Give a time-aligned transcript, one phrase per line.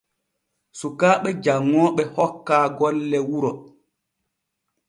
[0.79, 3.51] Sukaaɓe janŋooɓe hokkaa golle wuro.